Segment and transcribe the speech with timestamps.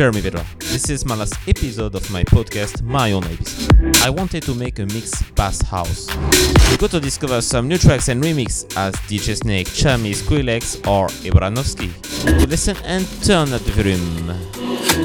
[0.00, 0.42] Jeremy Vedra.
[0.60, 4.02] This is my last episode of my podcast, My Own Ibiza.
[4.02, 6.08] I wanted to make a mix bass house.
[6.70, 11.08] You got to discover some new tracks and remix as DJ Snake, Tchami, Skrillex, or
[11.28, 11.90] Ibranovski.
[12.48, 14.28] Listen and turn up the volume.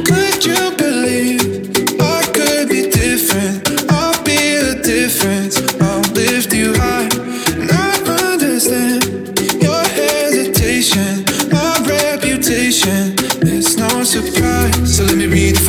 [0.06, 3.92] Could you believe I could be different?
[3.92, 5.60] I'll be a difference.
[5.82, 7.10] I'll lift you high.
[7.60, 13.25] And I understand your hesitation, my reputation.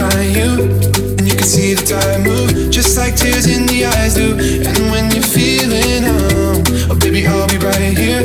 [0.06, 1.16] Redefine you.
[1.18, 4.32] And you can see the tide move, just like tears in the eyes do.
[4.32, 8.22] And when you're feeling home, oh baby, I'll be right here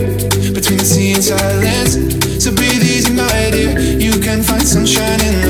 [0.53, 1.95] between the sea and silence.
[2.43, 3.79] So breathe easy, my dear.
[3.79, 5.40] You can find sunshine in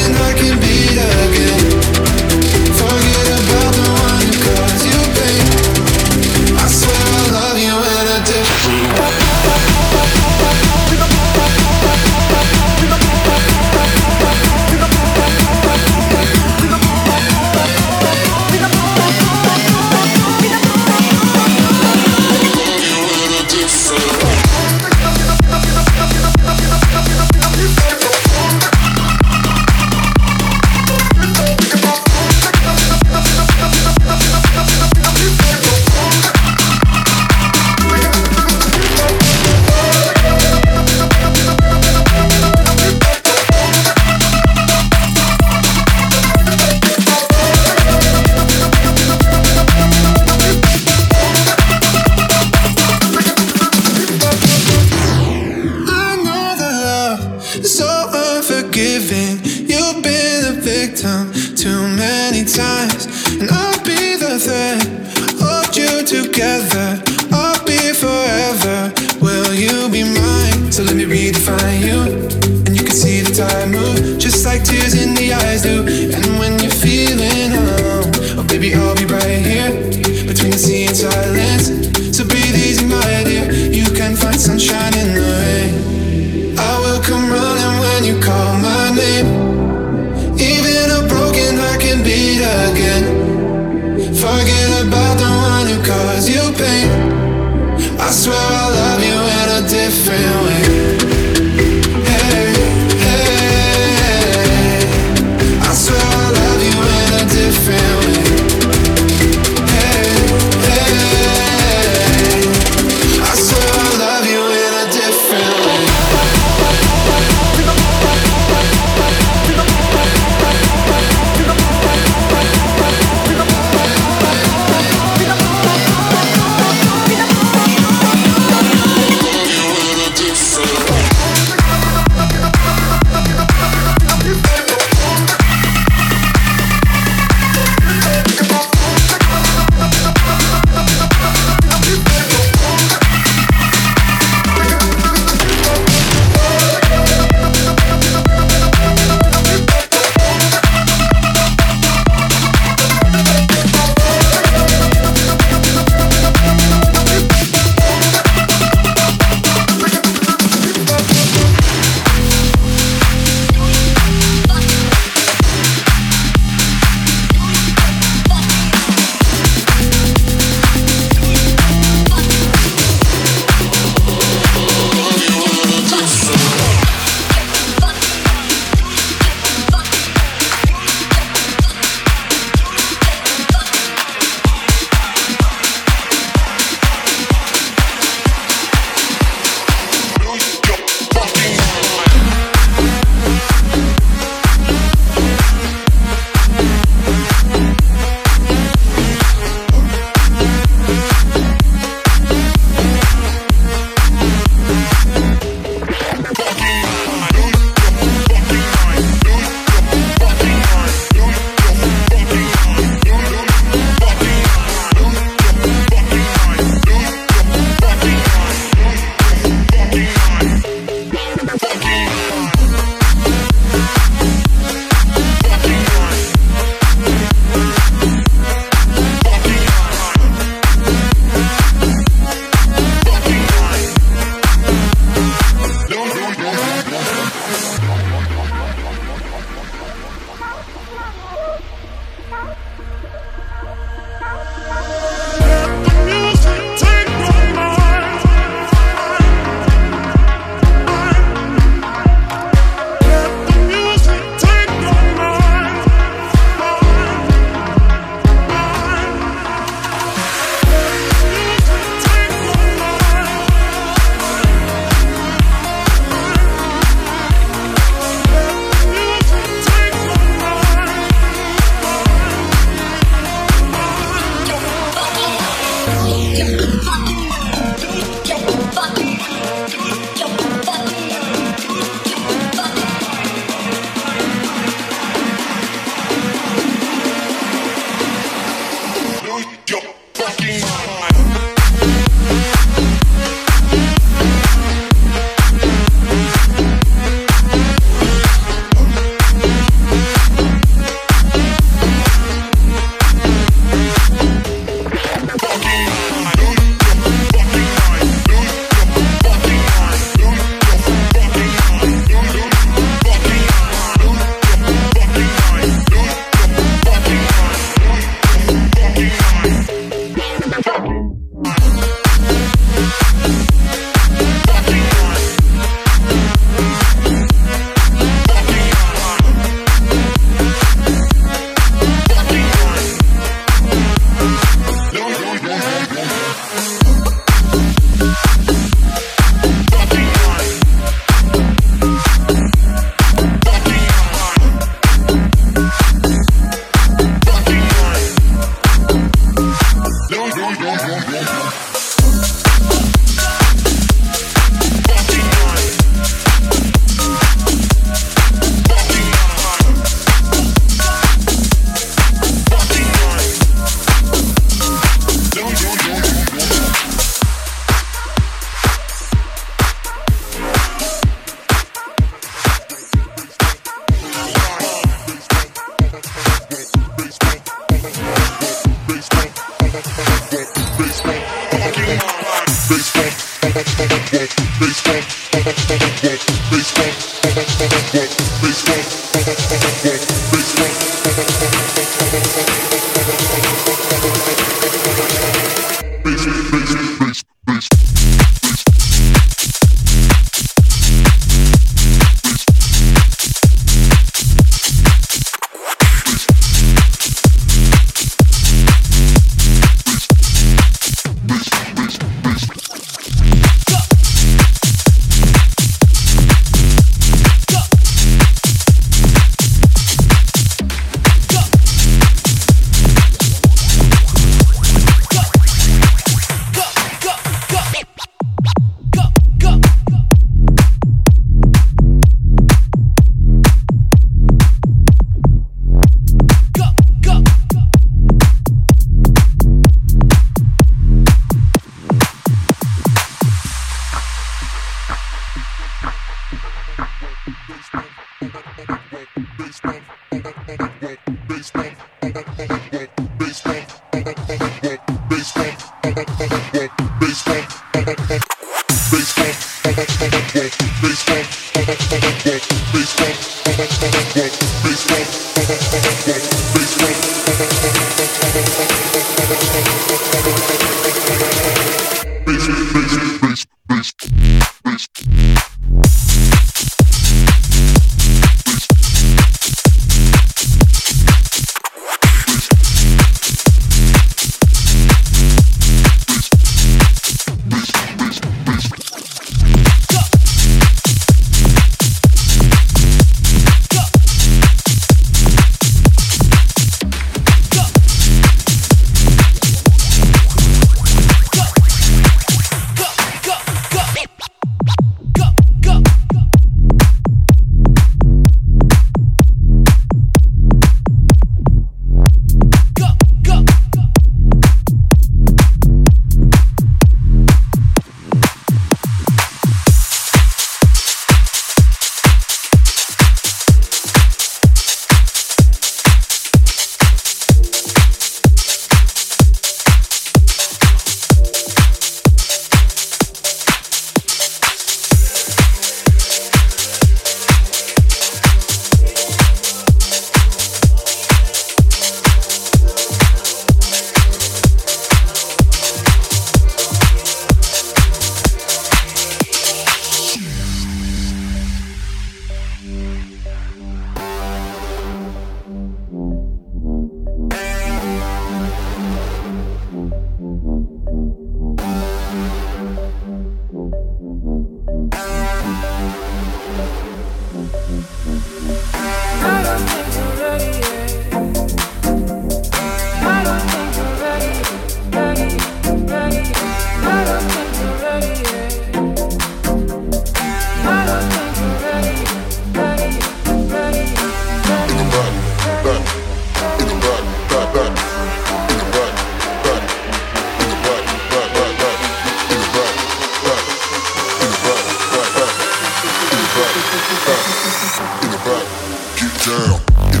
[599.25, 600.00] down.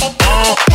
[0.00, 0.67] oh.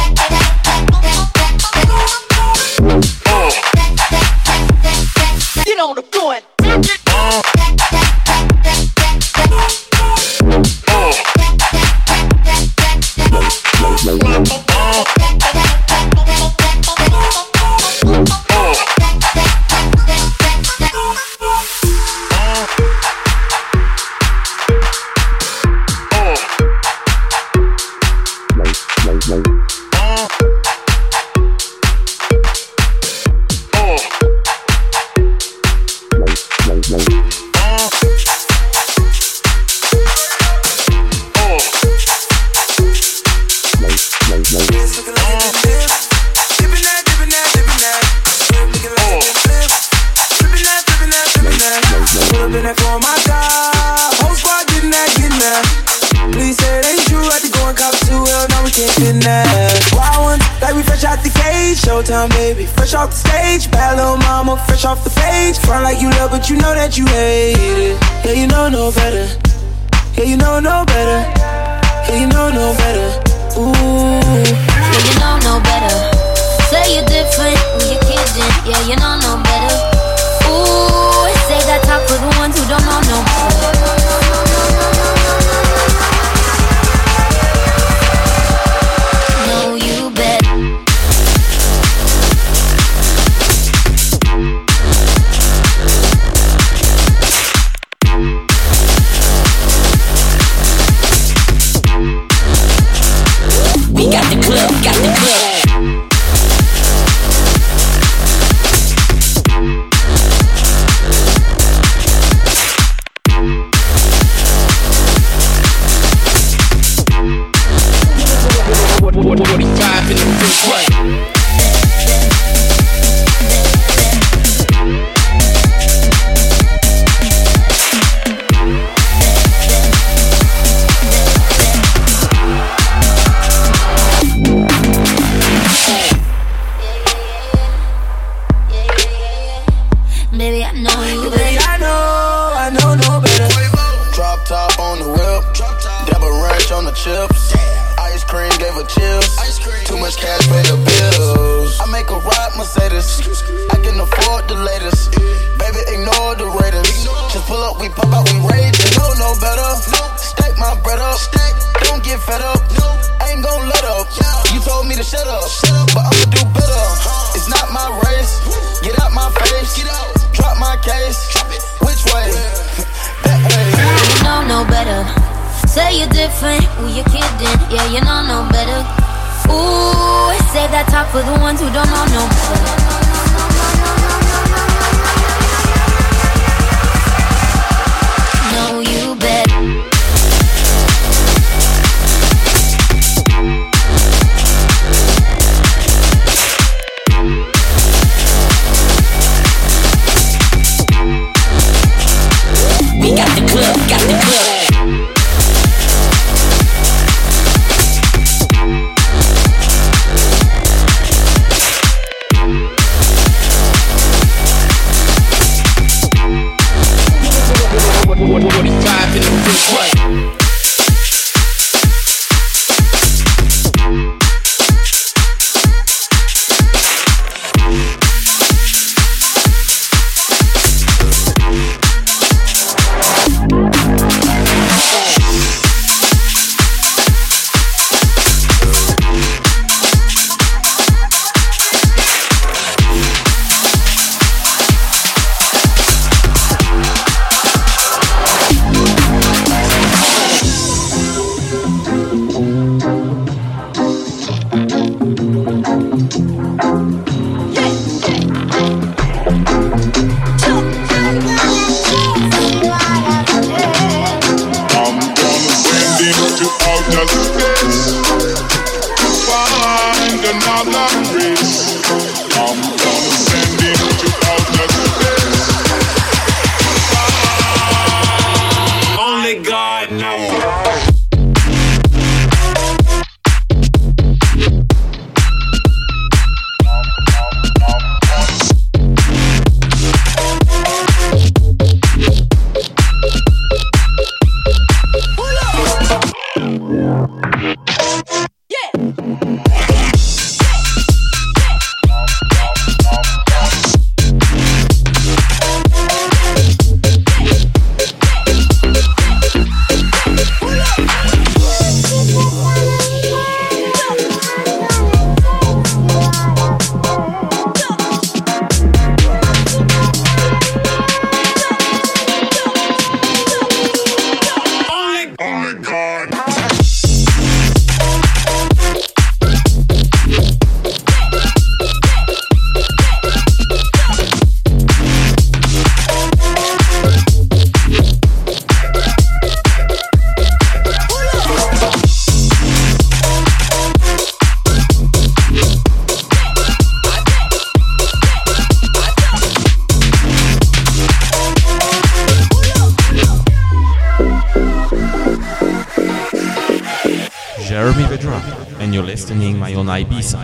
[359.63, 360.19] Listening my Ibiza.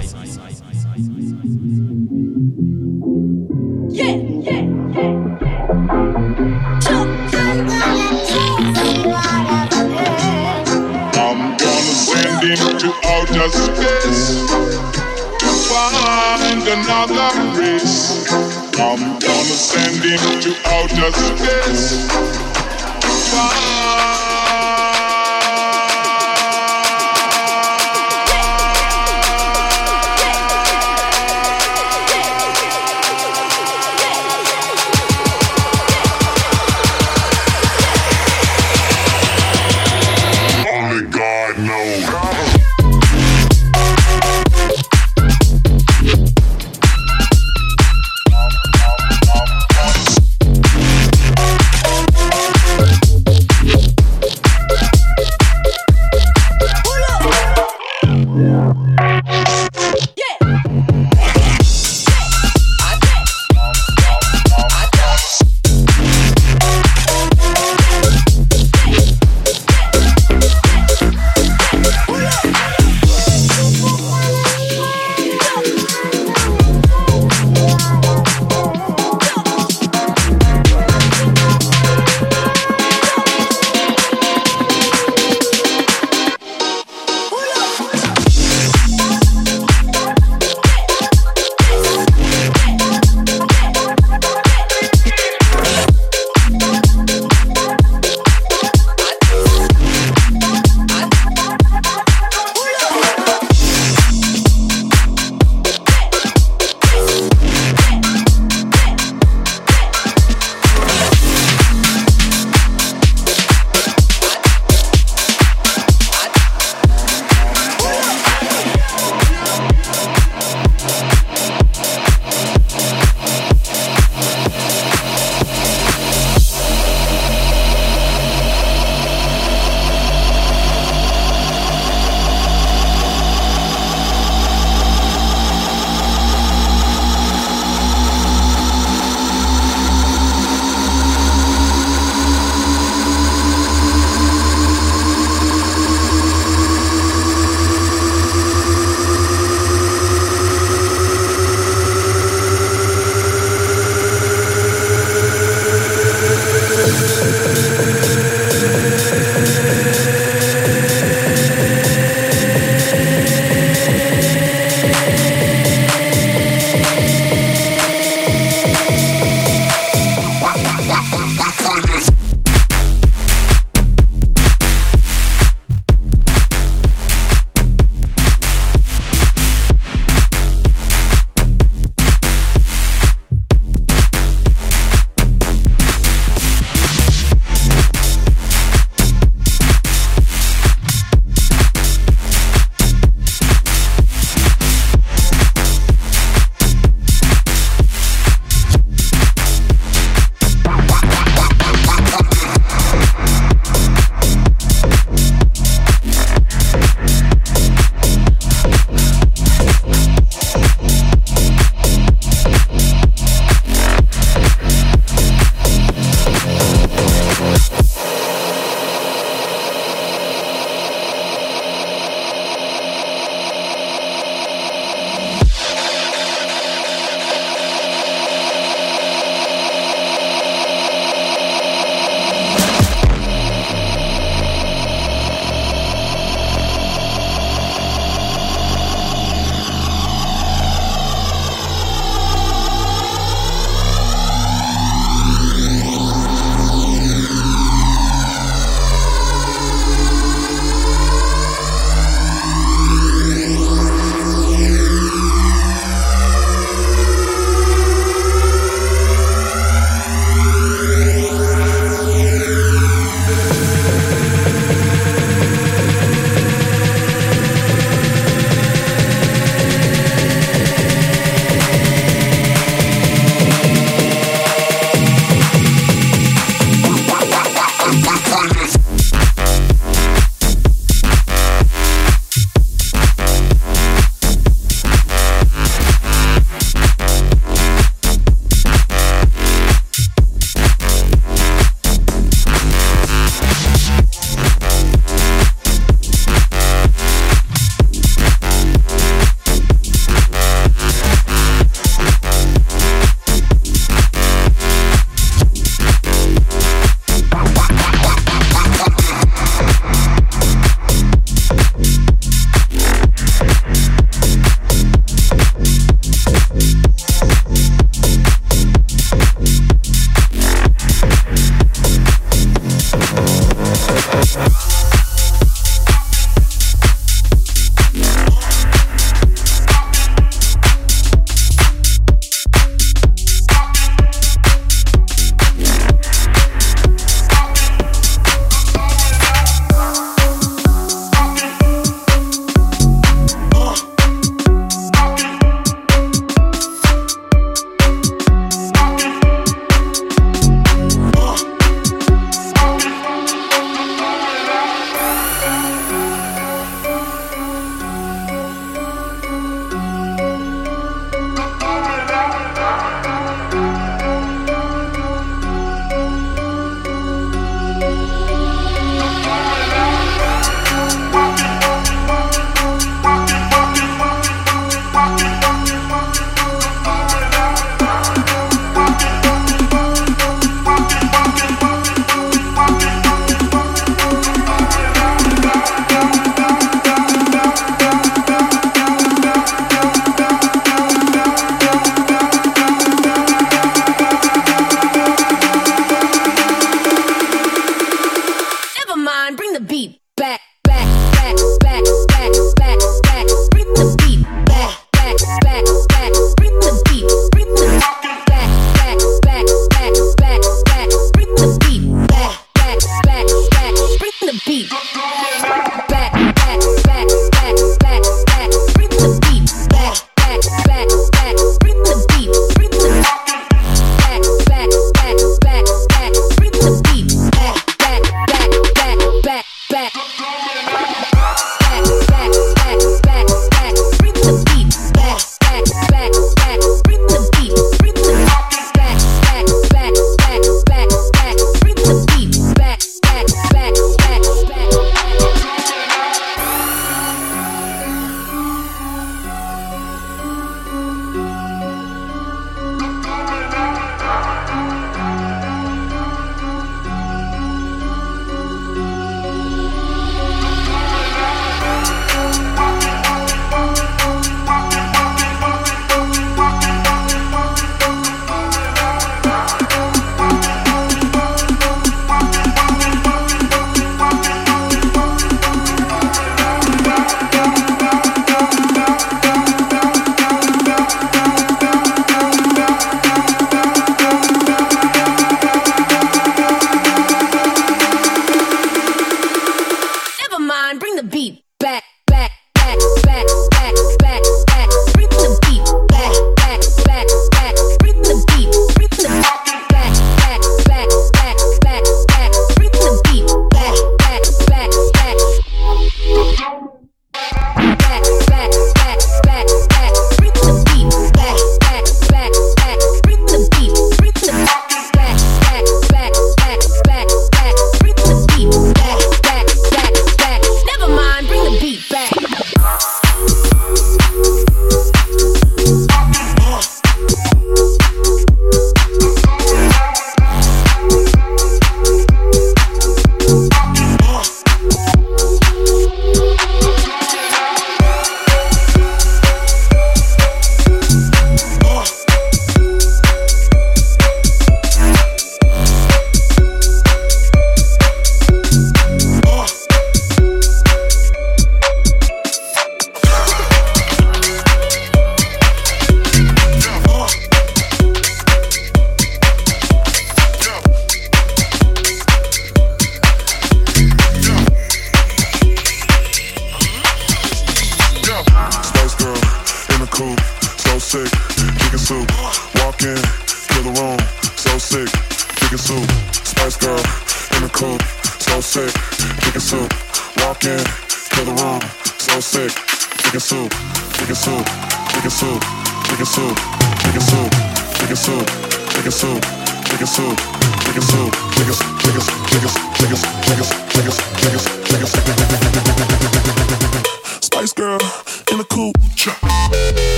[3.92, 4.62] Yeah, yeah,
[4.94, 5.10] yeah.
[11.16, 14.24] I'm gonna send him to outer space
[15.40, 18.00] to find another race.
[18.80, 22.08] I'm gonna send him to outer space
[23.02, 24.89] to find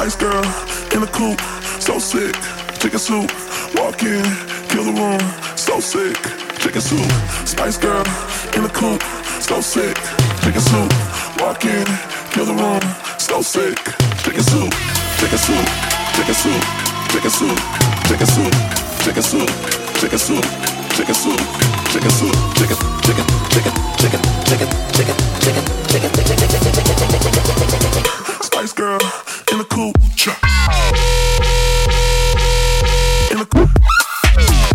[0.00, 0.44] Spice girl
[0.96, 1.38] in the coupe,
[1.78, 2.32] so sick,
[2.80, 3.28] chicken soup.
[3.76, 4.24] Walk in,
[4.72, 5.20] kill the room,
[5.60, 6.16] so sick,
[6.56, 7.04] chicken soup.
[7.44, 8.00] Spice girl
[8.56, 9.02] in the coupe,
[9.44, 10.00] so sick,
[10.40, 10.88] chicken soup.
[11.36, 11.84] Walk in,
[12.32, 12.80] kill the room,
[13.20, 13.76] so sick,
[14.24, 14.72] chicken soup,
[15.20, 15.68] chicken soup,
[16.16, 16.64] chicken soup,
[17.12, 17.58] chicken soup,
[18.08, 18.54] chicken soup,
[19.04, 19.52] chicken soup,
[20.00, 20.42] chicken soup,
[20.96, 21.44] chicken soup,
[21.92, 25.60] chicken soup, chicken, chicken, chicken, chicken, chicken, chicken,
[25.92, 27.20] chicken, chicken,
[28.60, 29.00] Spice girl
[29.52, 29.96] in the coupe,
[33.30, 34.69] in the coupe.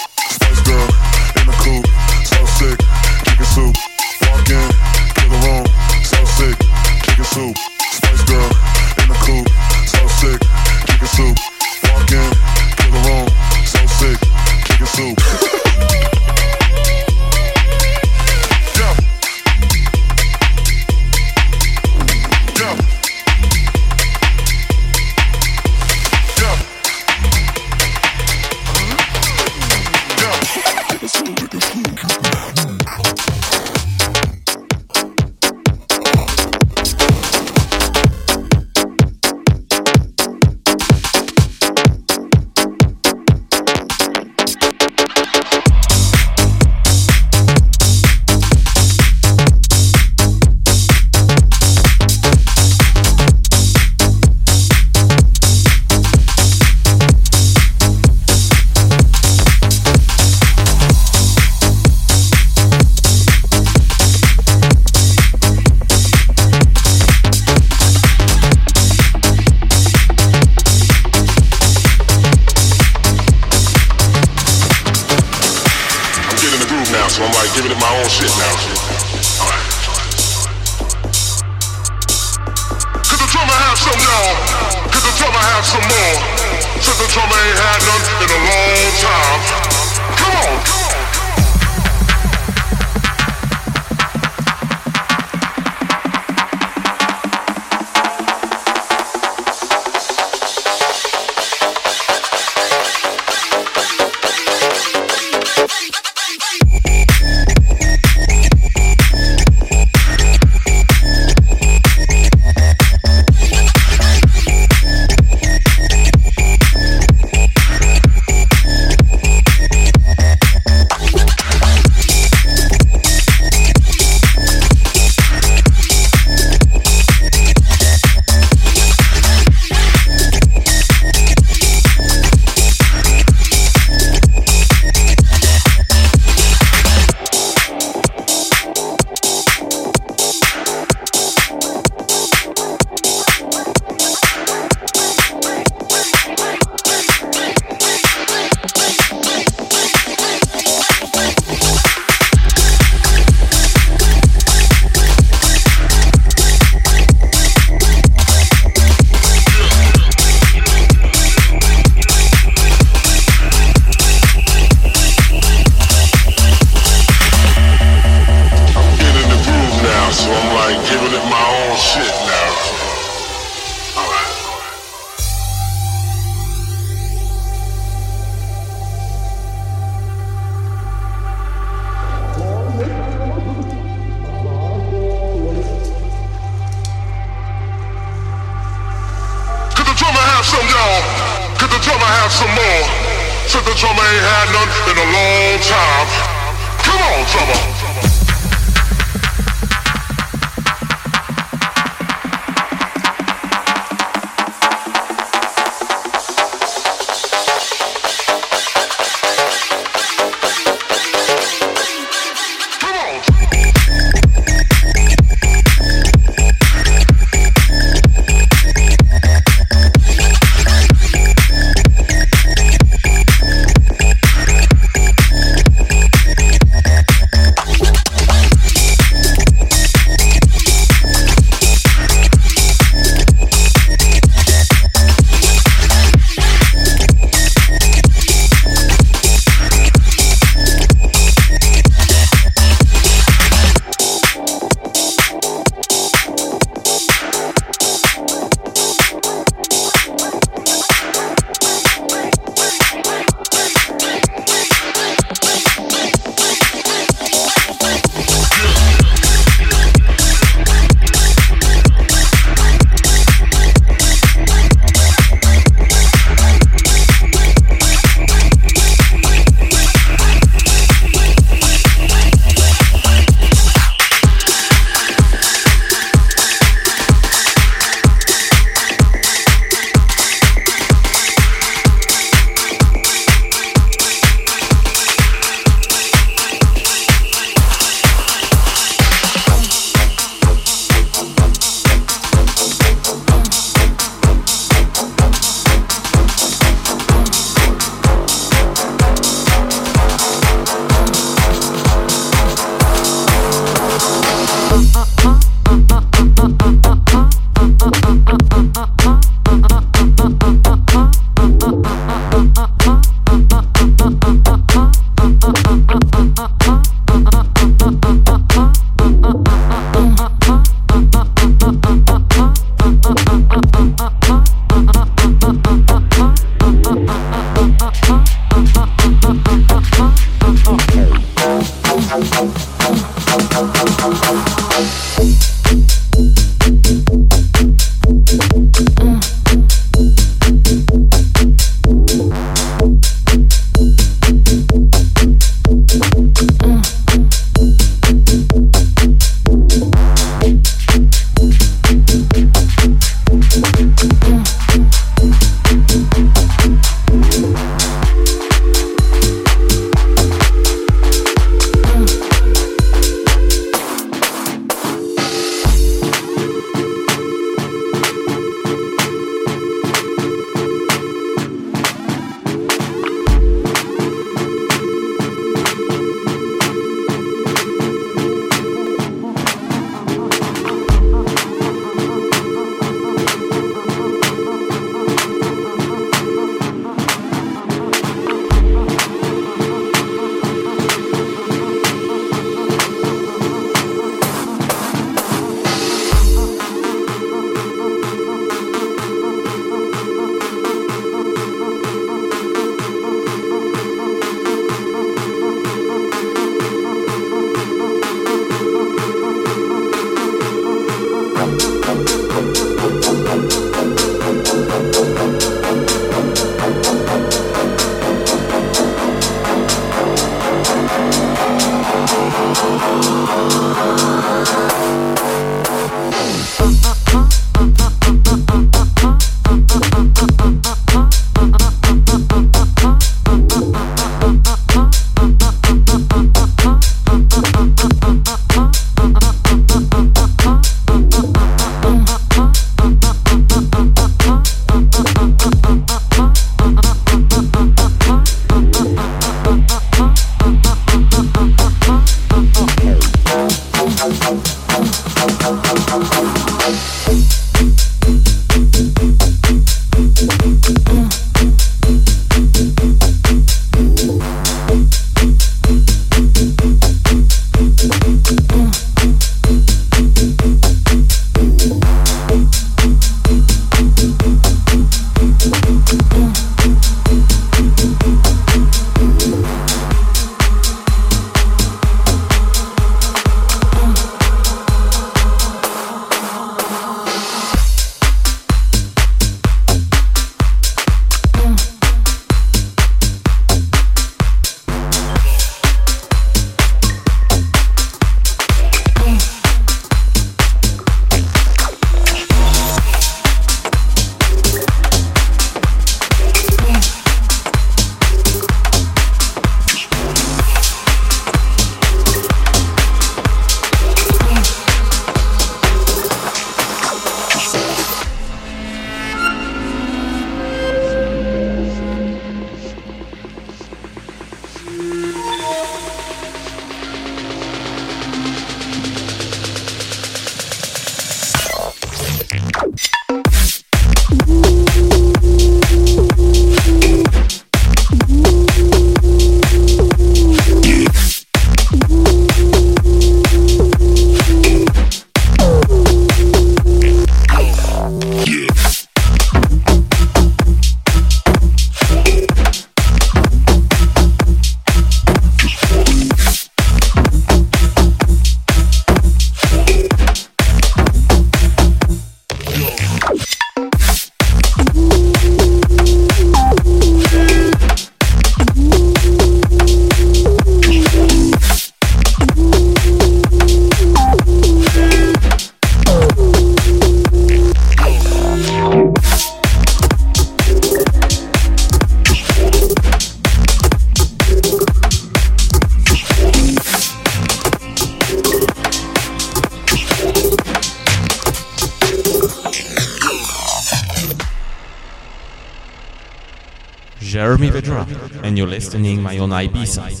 [598.61, 600.00] Listening my own Ibiza.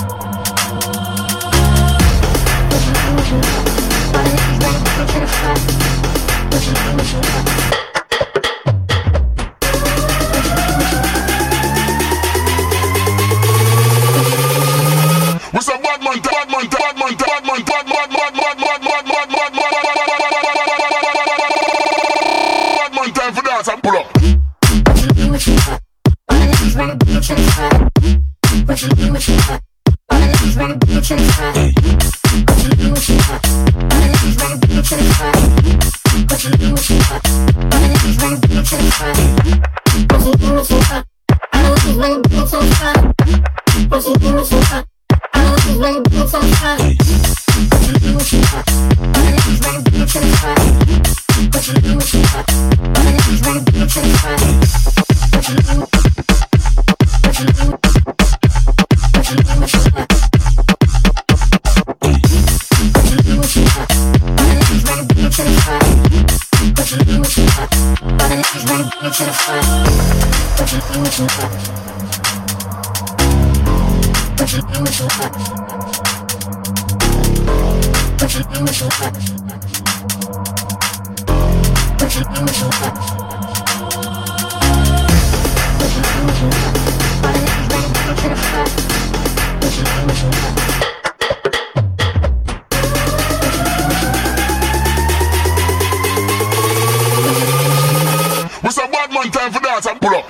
[99.51, 100.25] time for dance and pull up.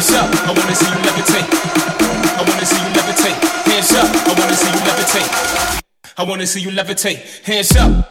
[0.00, 1.44] Hands up, I wanna see you levitate.
[2.38, 3.36] I wanna see you levitate.
[3.68, 5.82] Hands up, I wanna see you levitate.
[6.16, 7.44] I wanna see you levitate.
[7.44, 8.09] Hands up.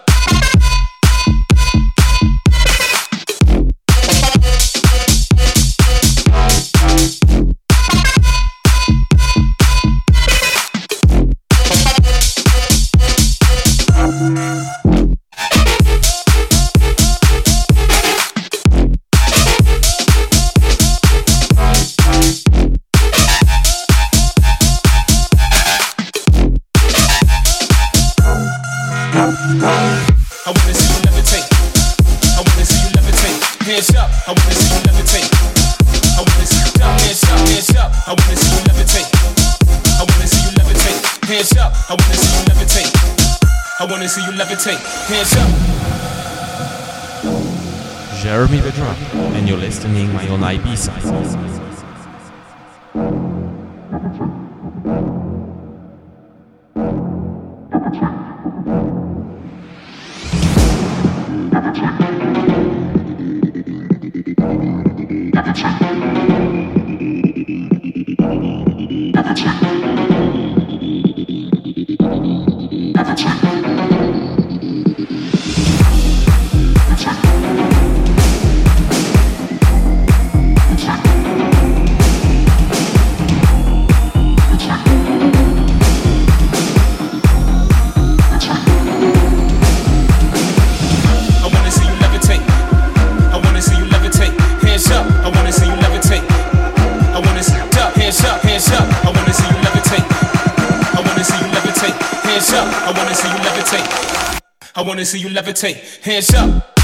[104.99, 106.03] Wanna see you levitate.
[106.03, 106.78] Hands up.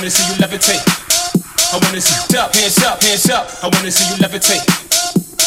[0.00, 0.80] Wanna see you levitate.
[0.80, 2.56] I wanna see you up.
[2.56, 3.02] Hands up.
[3.04, 3.44] Hands up.
[3.60, 4.64] I wanna see you levitate.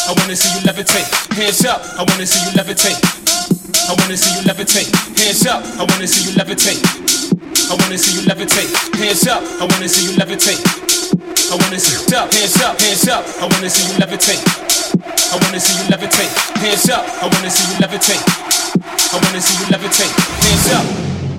[0.06, 1.10] I wanna see you levitate.
[1.34, 1.82] Hands up.
[1.98, 2.94] I wanna see you levitate.
[3.90, 4.86] I wanna see you levitate.
[5.18, 5.58] Hands up.
[5.74, 6.78] I wanna see you levitate.
[7.66, 8.70] I wanna see you levitate.
[8.94, 9.42] Hands up.
[9.42, 10.62] I wanna see you levitate.
[11.50, 12.30] I wanna see you up.
[12.30, 12.78] Hands up.
[12.78, 13.24] Hands up.
[13.42, 14.38] I wanna see you levitate.
[14.38, 16.30] I wanna see you levitate.
[16.62, 17.02] Hands up.
[17.02, 18.22] I wanna see you levitate.
[19.10, 20.14] I wanna see you levitate.
[20.46, 21.33] Hands up.